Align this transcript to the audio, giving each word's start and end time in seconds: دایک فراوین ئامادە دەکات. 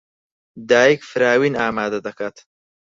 دایک 0.69 0.99
فراوین 1.09 1.53
ئامادە 1.61 1.99
دەکات. 2.07 2.35